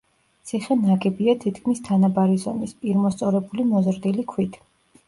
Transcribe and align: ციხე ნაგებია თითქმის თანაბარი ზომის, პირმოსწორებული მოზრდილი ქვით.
ციხე 0.51 0.77
ნაგებია 0.85 1.35
თითქმის 1.45 1.83
თანაბარი 1.89 2.41
ზომის, 2.47 2.75
პირმოსწორებული 2.83 3.69
მოზრდილი 3.77 4.29
ქვით. 4.35 4.61